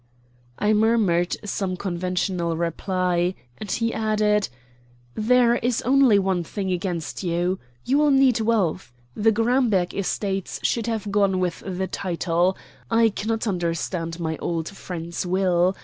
[0.57, 4.49] I murmured some conventional reply, and he added:
[5.13, 7.59] "There is only one thing against you.
[7.85, 8.91] You will need wealth.
[9.15, 12.57] The Gramberg estates should have gone with the title.
[12.89, 15.75] I cannot understand my old friend's will.